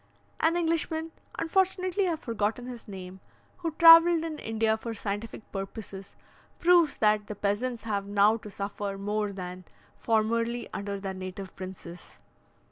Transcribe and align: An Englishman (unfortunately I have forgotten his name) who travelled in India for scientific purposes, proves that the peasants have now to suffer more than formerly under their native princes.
An 0.39 0.57
Englishman 0.57 1.11
(unfortunately 1.37 2.07
I 2.07 2.11
have 2.11 2.21
forgotten 2.21 2.65
his 2.65 2.87
name) 2.87 3.19
who 3.57 3.69
travelled 3.73 4.23
in 4.23 4.39
India 4.39 4.75
for 4.75 4.95
scientific 4.95 5.51
purposes, 5.51 6.15
proves 6.57 6.97
that 6.97 7.27
the 7.27 7.35
peasants 7.35 7.83
have 7.83 8.07
now 8.07 8.35
to 8.37 8.49
suffer 8.49 8.97
more 8.97 9.31
than 9.31 9.63
formerly 9.99 10.67
under 10.73 10.99
their 10.99 11.13
native 11.13 11.55
princes. 11.55 12.17